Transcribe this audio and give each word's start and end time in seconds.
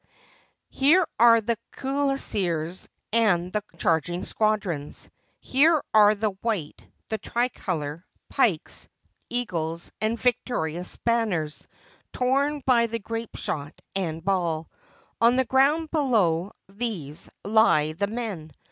Here 0.71 1.07
are 1.19 1.41
the 1.41 1.59
cuirassiers 1.73 2.87
and 3.13 3.53
the 3.53 3.61
charging 3.77 4.23
squadrons; 4.23 5.11
here 5.39 5.83
are 5.93 6.15
the 6.15 6.31
white, 6.41 6.83
the 7.09 7.19
tricolor, 7.19 8.03
pikes, 8.27 8.87
eagles, 9.29 9.91
and 10.01 10.19
victorious 10.19 10.97
banners, 10.97 11.67
torn 12.11 12.63
by 12.65 12.87
grapeshot 12.87 13.73
and 13.95 14.25
ball. 14.25 14.71
On 15.21 15.35
the 15.35 15.45
ground 15.45 15.91
below 15.91 16.51
these 16.67 17.29
lie 17.45 17.91
the 17.93 18.07
men. 18.07 18.51